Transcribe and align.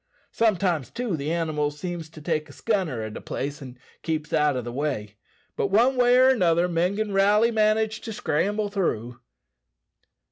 Sometimes, 0.31 0.89
too, 0.89 1.15
the 1.15 1.31
animals 1.31 1.77
seems 1.77 2.09
to 2.09 2.21
take 2.21 2.49
a 2.49 2.51
scunner 2.51 3.03
at 3.05 3.15
a 3.15 3.21
place, 3.21 3.61
and 3.61 3.77
keeps 4.01 4.33
out 4.33 4.57
o' 4.57 4.61
the 4.61 4.71
way. 4.71 5.13
But 5.55 5.67
one 5.67 5.95
way 5.95 6.17
or 6.17 6.27
another 6.29 6.67
men 6.67 6.95
gin' 6.95 7.11
rally 7.11 7.51
manage 7.51 8.01
to 8.01 8.11
scramble 8.11 8.67
through." 8.69 9.19